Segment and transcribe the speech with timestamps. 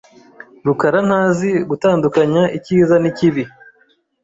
[0.65, 3.43] rukarantazi gutandukanya icyiza n'ikibi.